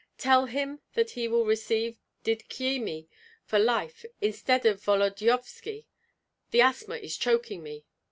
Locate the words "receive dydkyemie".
1.45-3.07